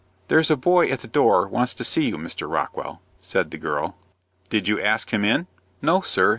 [0.29, 2.49] "There's a boy at the door wants to see you, Mr.
[2.51, 3.95] Rockwell," said the girl.
[4.49, 5.45] "Did you ask him in?"
[5.79, 6.29] "No sir.